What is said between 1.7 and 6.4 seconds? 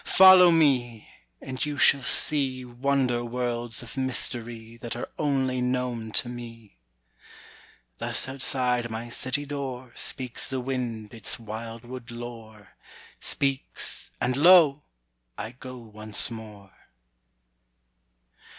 shall see Wonder worlds of mystery That are only known to